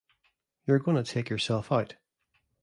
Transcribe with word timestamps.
You're 0.65 0.79
gonna 0.79 1.03
take 1.03 1.29
yourself 1.29 1.71
out. 1.71 1.93